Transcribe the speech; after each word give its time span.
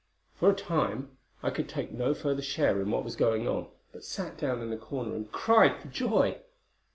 For 0.33 0.49
a 0.49 0.55
time 0.55 1.15
I 1.43 1.51
could 1.51 1.69
take 1.69 1.91
no 1.91 2.15
further 2.15 2.41
share 2.41 2.81
in 2.81 2.89
what 2.89 3.03
was 3.03 3.15
going 3.15 3.47
on, 3.47 3.67
but 3.91 4.03
sat 4.03 4.35
down 4.35 4.63
in 4.63 4.73
a 4.73 4.77
corner, 4.79 5.15
and 5.15 5.31
cried 5.31 5.79
for 5.79 5.89
joy. 5.89 6.39